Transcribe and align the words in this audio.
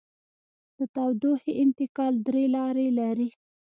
د 0.77 0.79
تودوخې 0.93 1.51
انتقال 1.63 2.13
درې 2.27 2.43
لارې 2.55 2.87
لري. 2.99 3.29